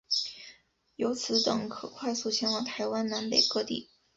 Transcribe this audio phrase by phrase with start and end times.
[0.95, 3.91] 由此等可快速前往台湾南北各地。